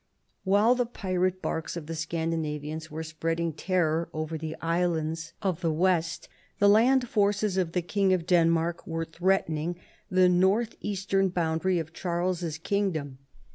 [0.47, 5.71] AVhiie the pirate barks of the Scandinavians were spreading terror over the islands of the
[5.71, 6.27] west,
[6.57, 9.75] the land forces of the King of Denmark were threat ening
[10.09, 13.19] the north eastern boundary of Charles's king dom.